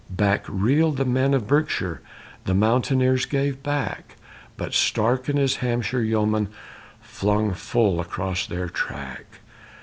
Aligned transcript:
Back 0.09 0.45
reeled 0.49 0.97
the 0.97 1.05
men 1.05 1.35
of 1.35 1.45
Berkshire, 1.45 2.01
The 2.45 2.55
mountaineers 2.55 3.27
gave 3.27 3.61
back, 3.61 4.15
But 4.57 4.73
Stark 4.73 5.29
and 5.29 5.37
his 5.37 5.57
Hampshire 5.57 6.01
yeomen 6.03 6.49
Flung 7.01 7.53
full 7.53 7.99
across 7.99 8.47
their 8.47 8.67
track. 8.67 9.27